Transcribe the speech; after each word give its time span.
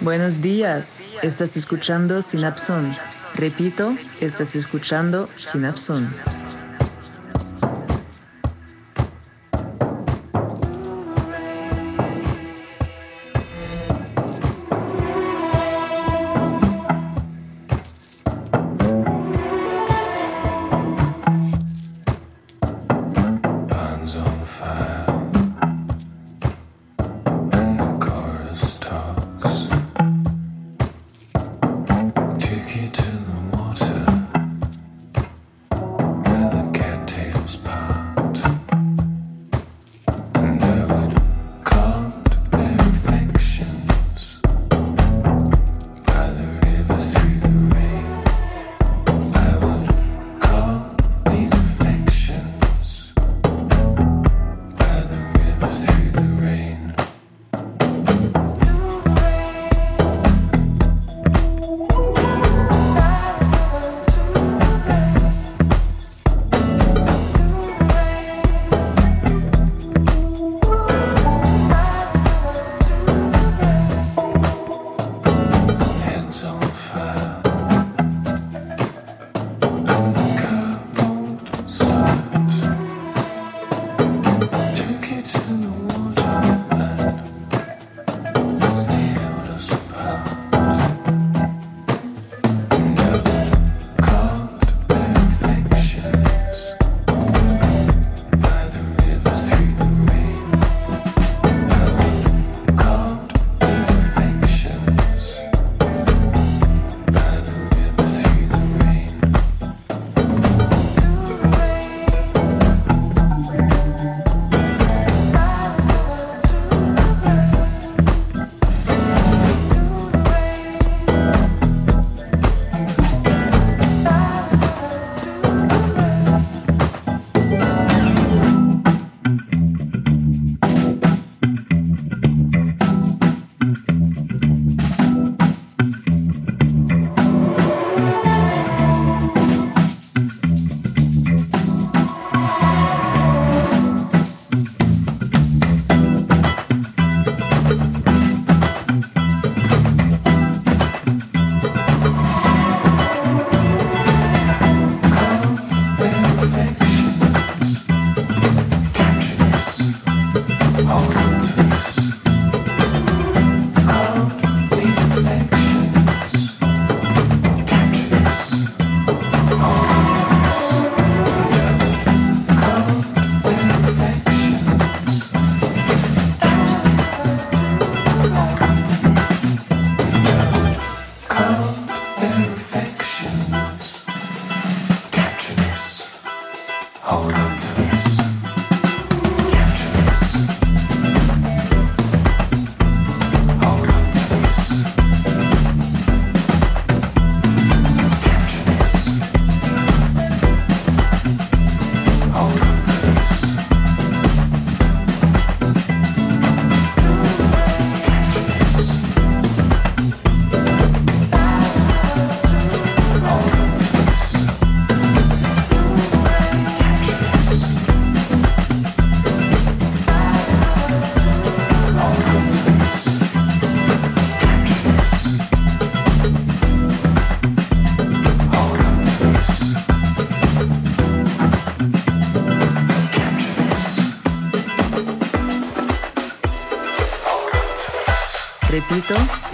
Buenos 0.00 0.42
días, 0.42 1.00
estás 1.22 1.56
escuchando 1.56 2.20
Sinapson. 2.20 2.94
Repito, 3.36 3.96
estás 4.20 4.54
escuchando 4.54 5.28
Sinapson. 5.36 6.06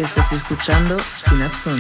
Estás 0.05 0.33
escuchando 0.33 0.97
Synapson. 1.17 1.79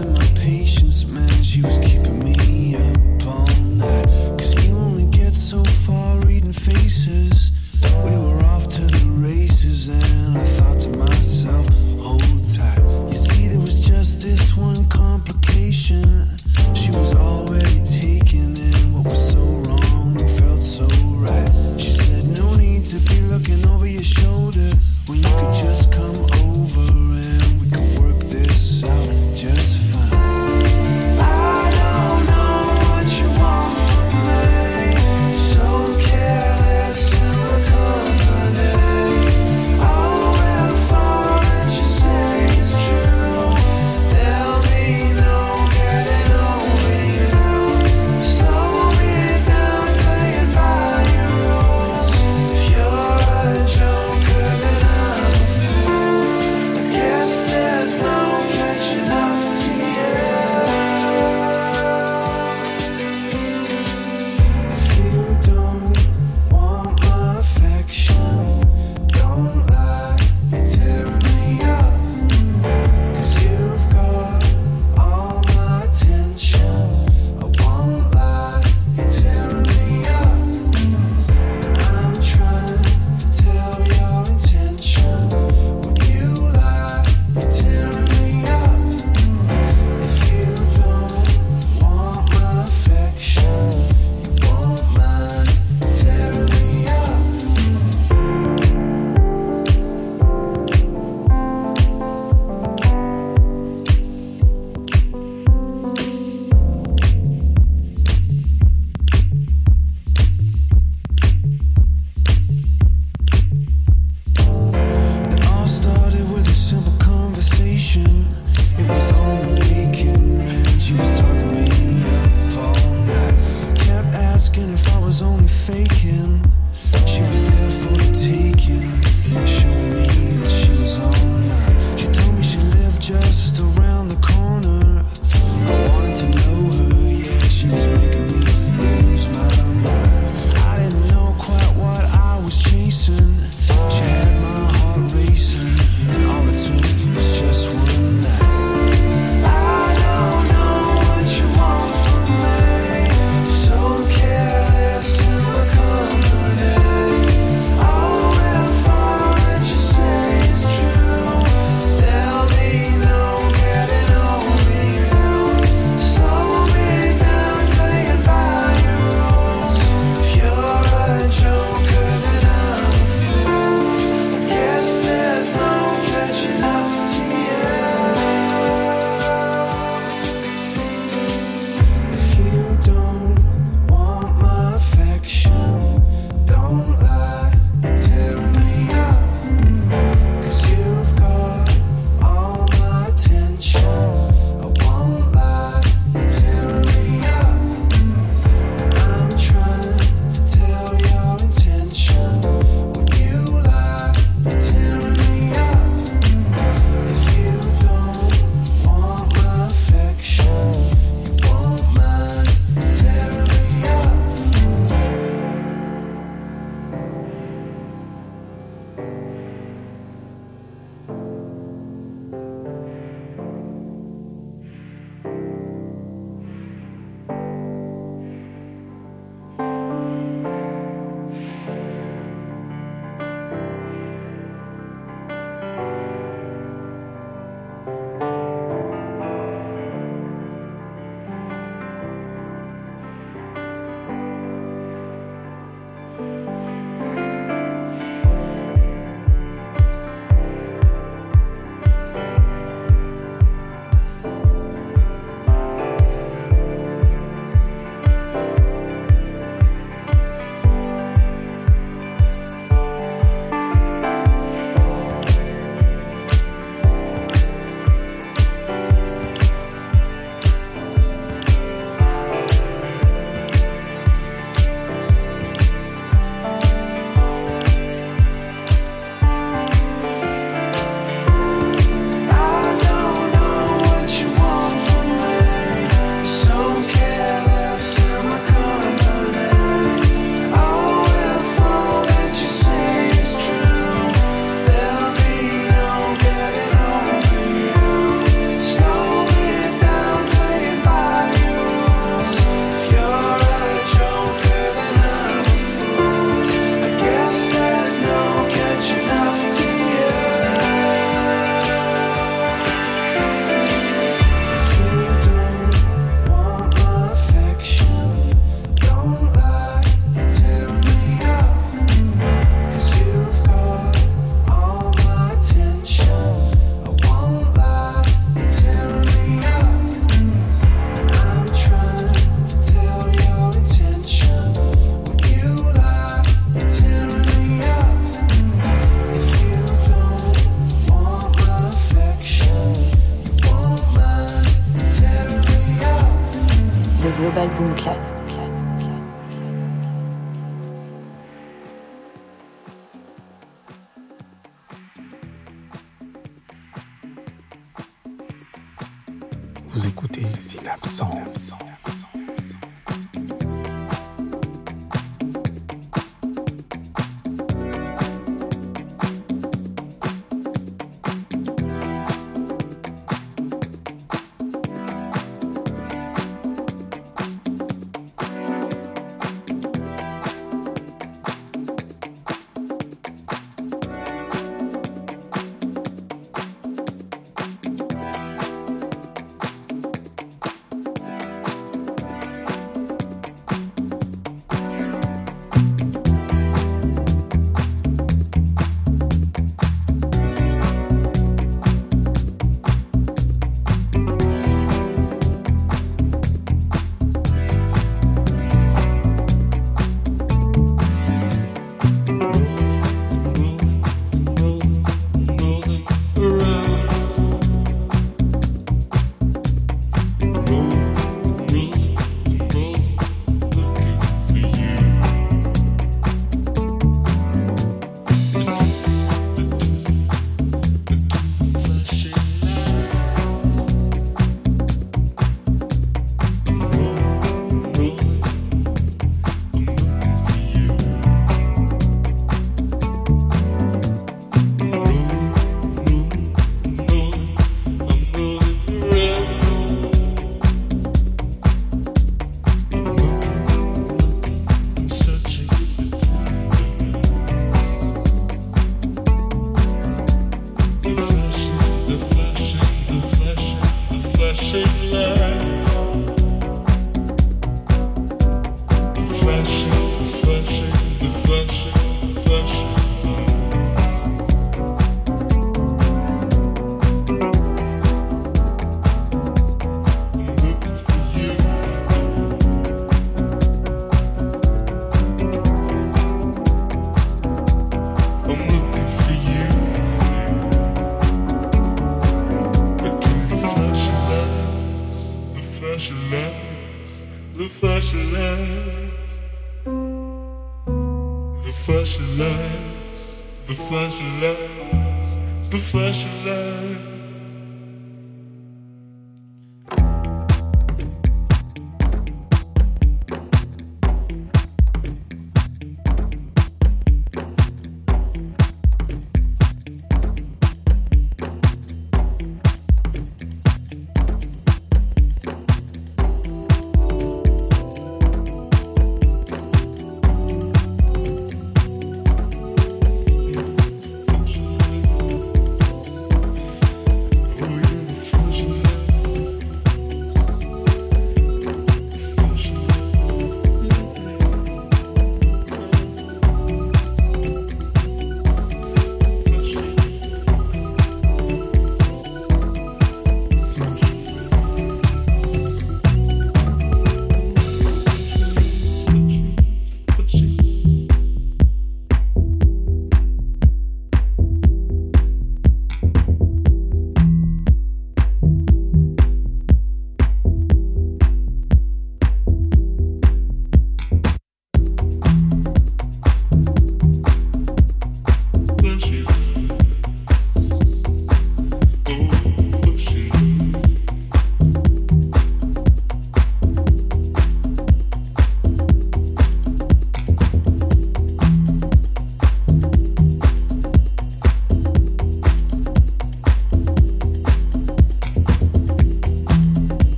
losing 0.00 0.12
my 0.14 0.40
patience. 0.40 0.89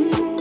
you. 0.00 0.39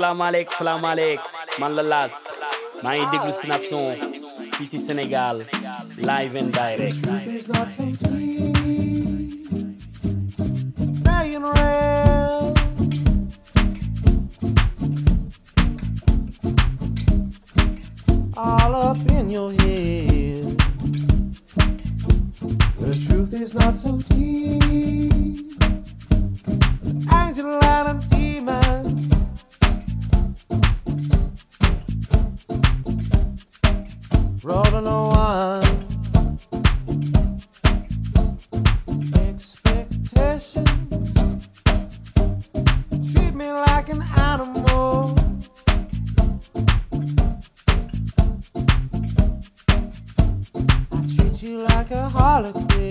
salaam 0.00 0.20
aleyk 0.26 0.48
salaam 0.58 0.84
aleyk 0.90 1.20
man 1.60 1.72
la 1.78 1.82
Lass 1.92 2.14
maa 2.84 2.94
ngi 2.96 3.06
déglu 3.12 3.32
Synapson 3.40 3.94
fii 4.56 4.68
ci 4.70 4.78
Sénégal 4.86 5.36
live 6.10 6.34
and 6.40 6.50
direct. 6.60 7.00
solid 52.42 52.89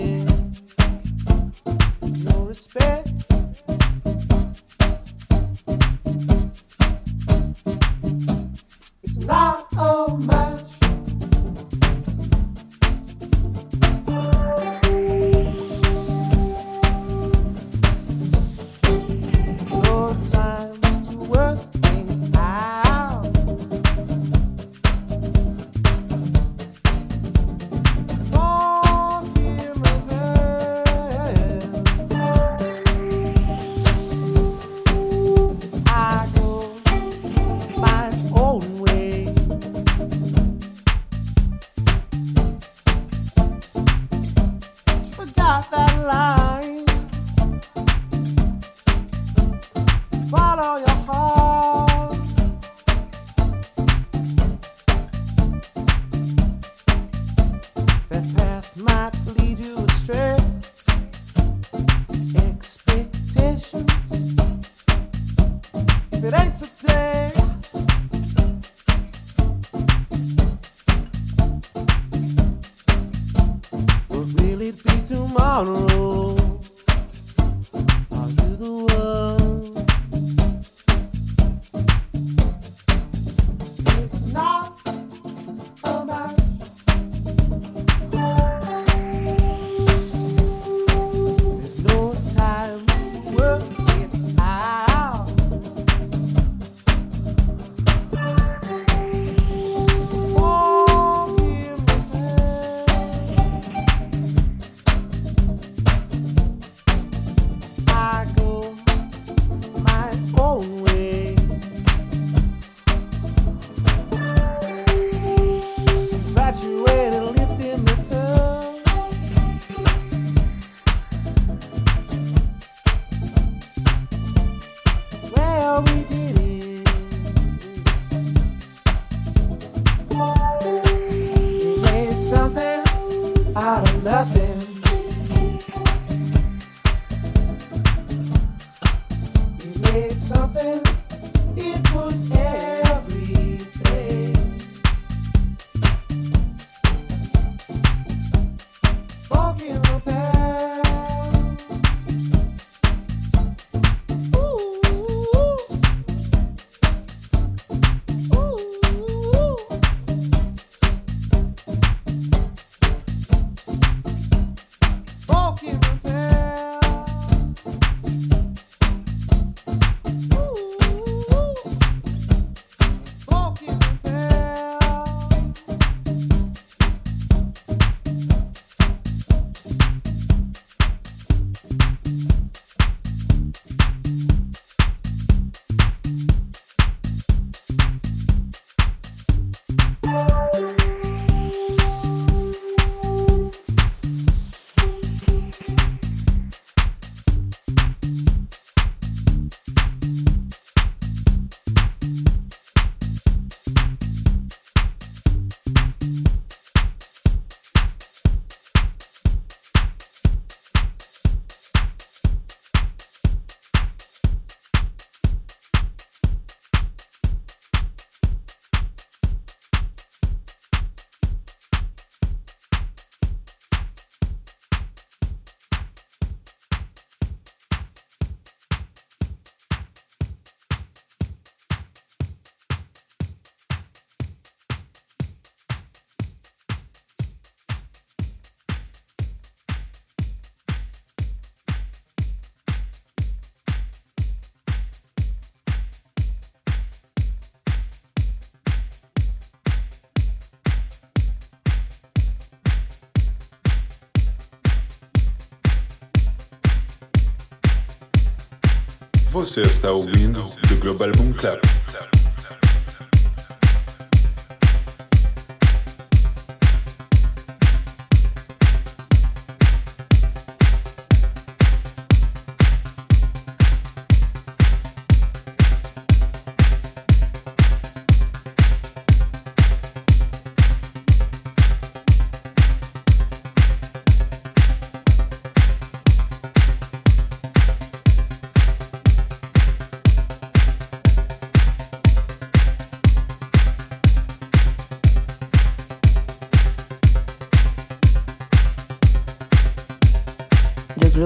Você 259.40 259.62
está 259.62 259.90
ouvindo 259.90 260.44
The 260.68 260.74
Global 260.74 261.12
Boom 261.12 261.32
Clap. 261.32 261.79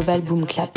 Global 0.05 0.21
Boom 0.21 0.47
Clap. 0.47 0.74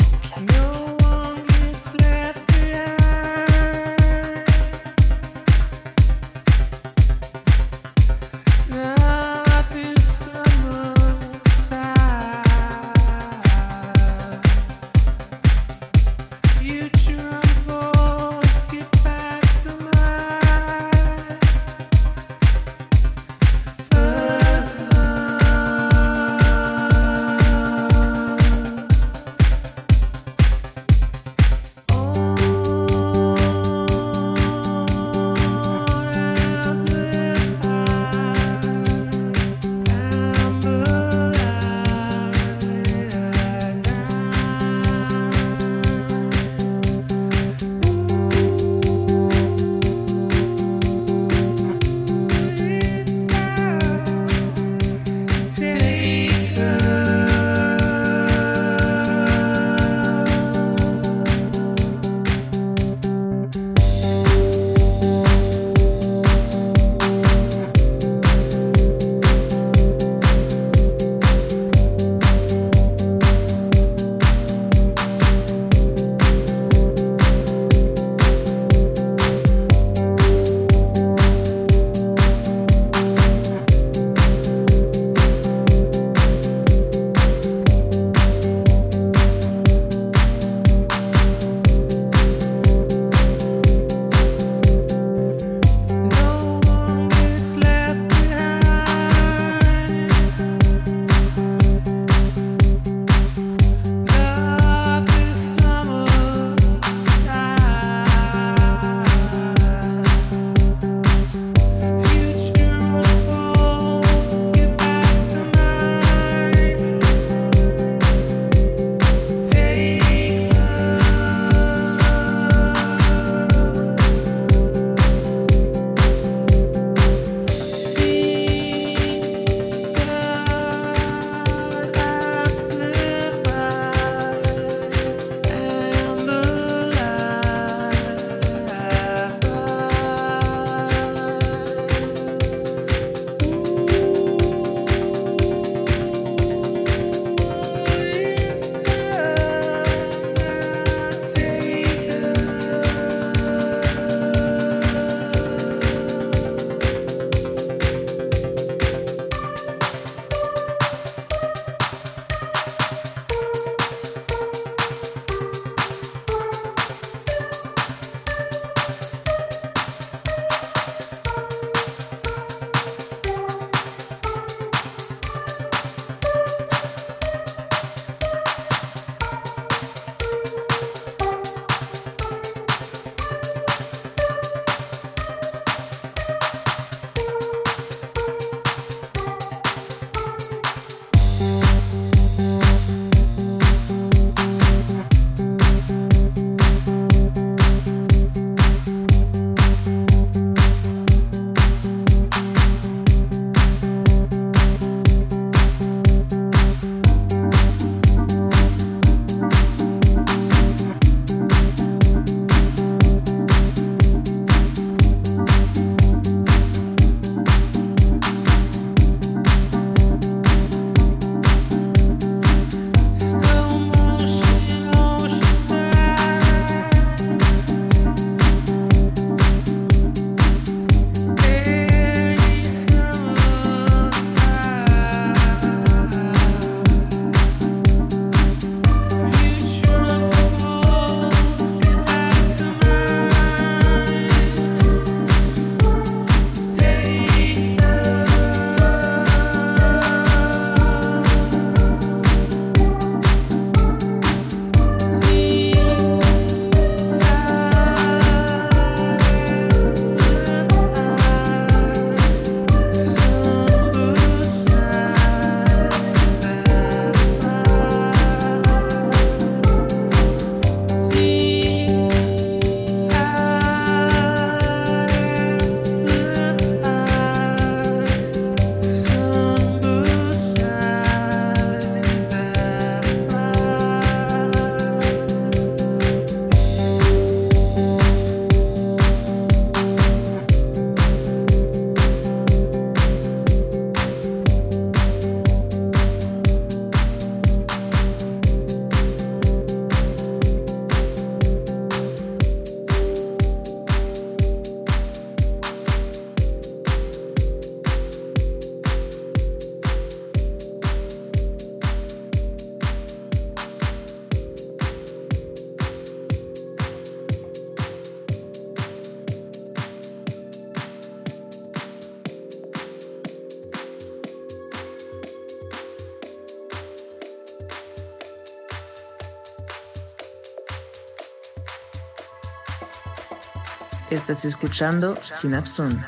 Estás 334.28 334.44
escuchando 334.44 335.16
Synapson. 335.22 336.04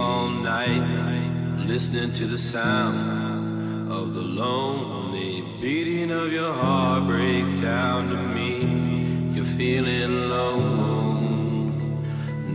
all 0.00 0.30
night 0.30 0.82
listening 1.66 2.10
to 2.14 2.26
the 2.26 2.38
sound 2.38 3.92
of 3.92 4.14
the 4.14 4.20
lonely 4.42 5.42
beating 5.60 6.10
of 6.10 6.32
your 6.32 6.54
heart 6.54 7.06
breaks 7.06 7.52
down 7.60 8.08
to 8.08 8.16
me. 8.36 8.52
You're 9.34 9.52
feeling 9.60 10.10
alone. 10.24 11.66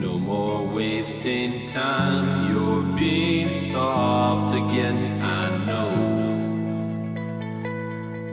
No 0.05 0.17
more 0.17 0.65
wasting 0.65 1.67
time. 1.67 2.51
You're 2.51 2.84
being 2.97 3.51
soft 3.51 4.51
again. 4.62 4.97
I 5.21 5.43
know. 5.67 5.91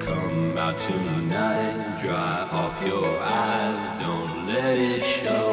Come 0.07 0.57
out 0.57 0.79
tonight, 0.79 2.01
dry 2.03 2.48
off 2.61 2.77
your 2.87 3.11
eyes. 3.20 3.81
Don't 4.01 4.46
let 4.46 4.79
it 4.79 5.05
show. 5.05 5.52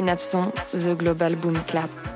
Synapson, 0.00 0.50
The 0.72 0.94
Global 0.94 1.36
Boom 1.36 1.56
Clap. 1.66 2.09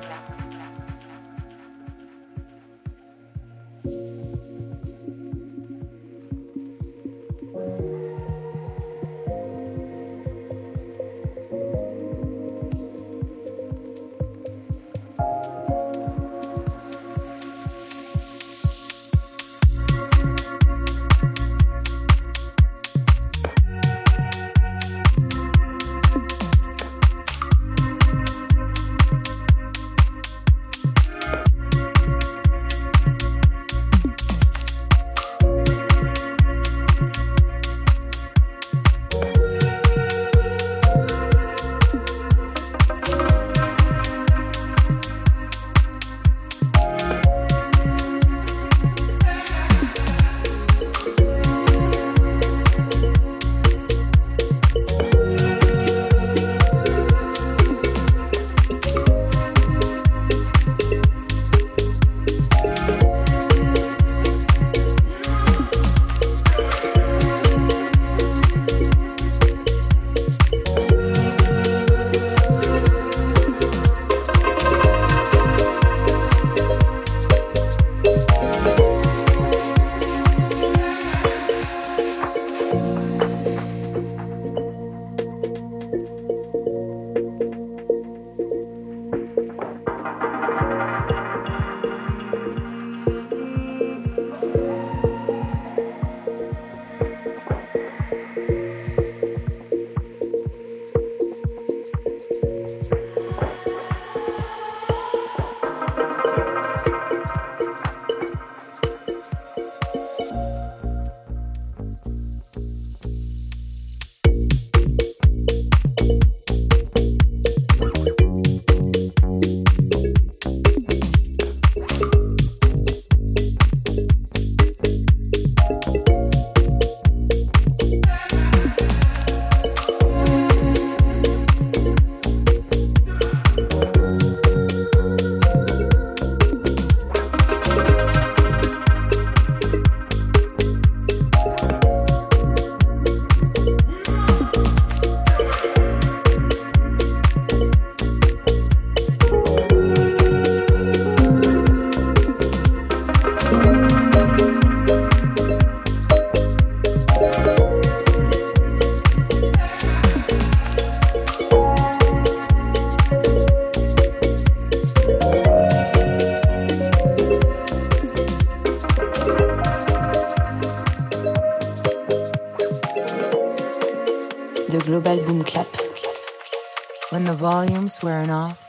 When 177.09 177.23
the 177.23 177.33
volume's 177.33 177.97
wearing 178.03 178.29
off, 178.29 178.59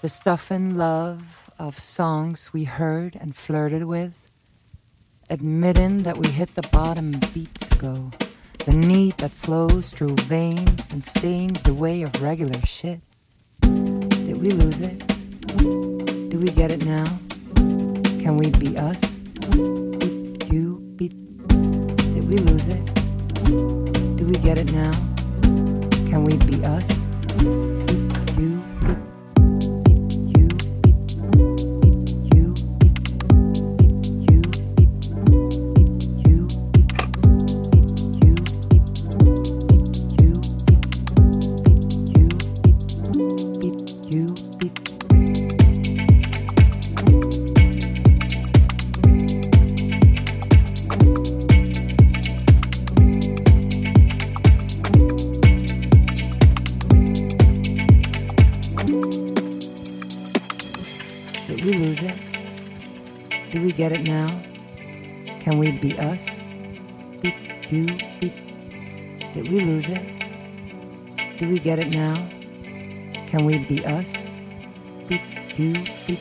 the 0.00 0.08
stuff 0.08 0.50
and 0.52 0.76
love 0.76 1.22
of 1.58 1.78
songs 1.78 2.52
we 2.52 2.62
heard 2.62 3.16
and 3.20 3.34
flirted 3.34 3.84
with, 3.84 4.12
admitting 5.30 6.04
that 6.04 6.16
we 6.16 6.28
hit 6.28 6.54
the 6.54 6.62
bottom 6.68 7.10
beats 7.32 7.66
ago, 7.72 8.10
the 8.64 8.72
need 8.72 9.16
that 9.16 9.32
flows 9.32 9.90
through 9.90 10.14
veins 10.22 10.92
and 10.92 11.04
stains 11.04 11.62
the 11.64 11.74
way 11.74 12.02
of 12.02 12.22
regular 12.22 12.60
shit. 12.64 13.00
Did 13.60 14.40
we 14.40 14.50
lose 14.50 14.80
it? 14.80 14.98
Do 15.56 16.38
we 16.38 16.48
get 16.48 16.70
it 16.70 16.84
now? 16.84 17.06
Can 17.56 18.36
we 18.36 18.50
be 18.50 18.78
us? 18.78 19.00
Beat 19.50 20.52
you, 20.52 20.78
beat. 20.96 21.14
Did 21.48 22.28
we 22.28 22.36
lose 22.36 22.68
it? 22.68 22.94
Do 24.16 24.26
we 24.26 24.34
get 24.38 24.58
it 24.58 24.72
now? 24.72 25.13
Can 26.14 26.22
we 26.22 26.36
be 26.36 26.64
us? 26.64 27.73
Get 71.76 71.86
it 71.86 71.94
now? 71.94 72.14
Can 73.26 73.44
we 73.44 73.58
be 73.58 73.84
us? 73.84 74.12
Beat 75.08 75.20
you, 75.56 75.74
you, 76.06 76.16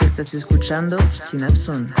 Estás 0.00 0.34
escuchando 0.34 0.96
Synapson. 1.10 1.92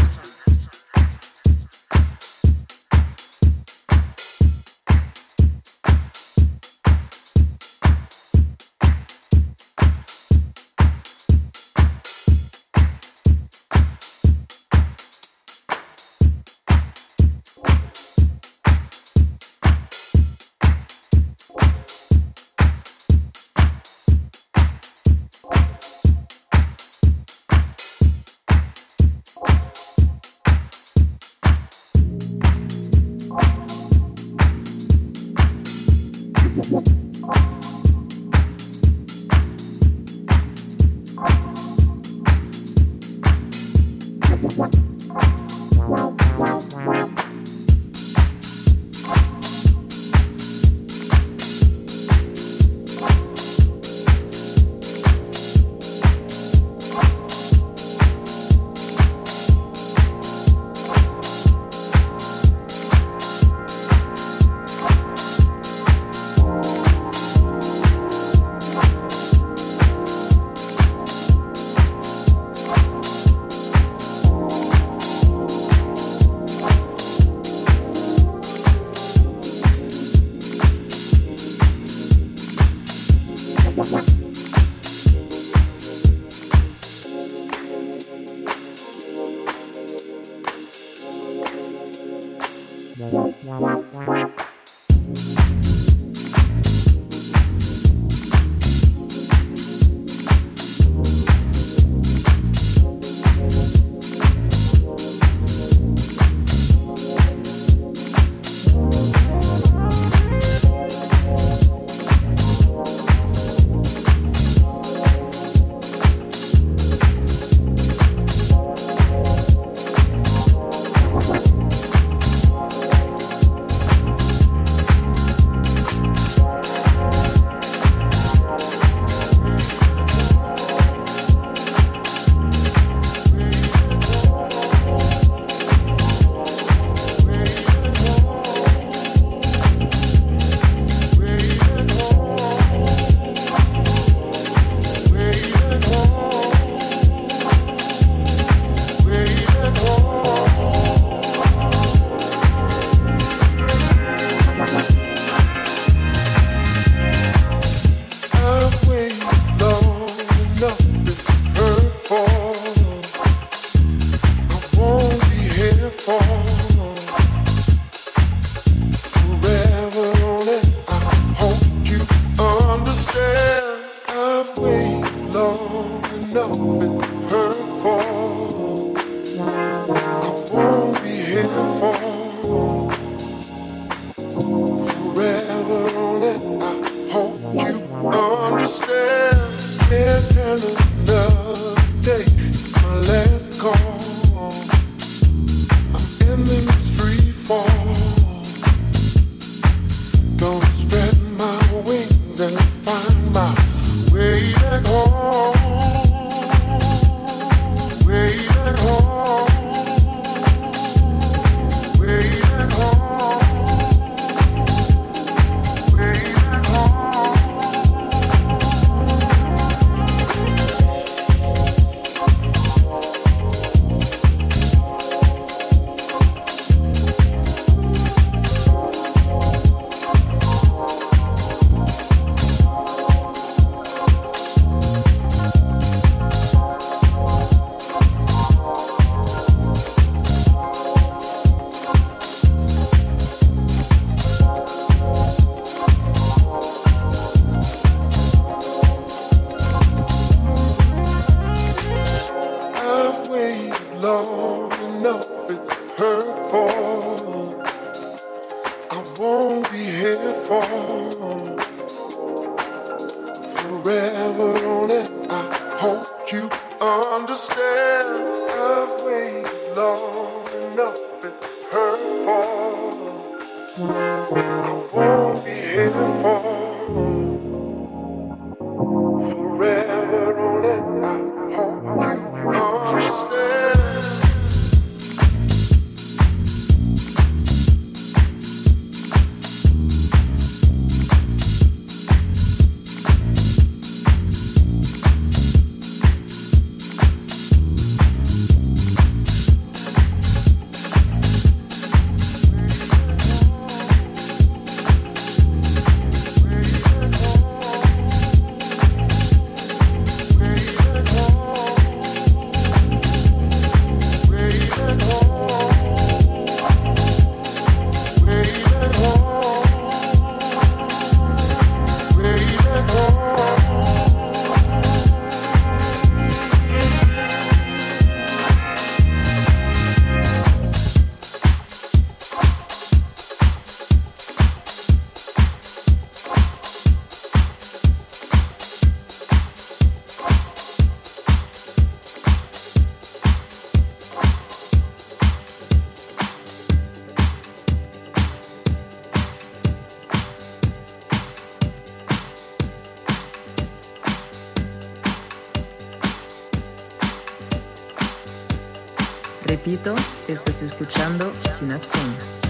Repito, 359.70 359.94
estás 360.26 360.62
escuchando 360.62 361.32
Synapson. 361.56 362.49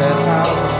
that 0.00 0.22
house. 0.22 0.79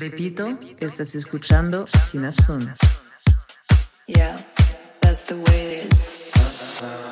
Repito, 0.00 0.58
estás 0.80 1.14
escuchando 1.14 1.86
Sinapsona. 1.86 2.74
Yeah, 4.06 4.34
that's 5.02 5.26
the 5.26 5.36
way 5.36 5.82
it 5.82 5.92
is. 5.92 7.09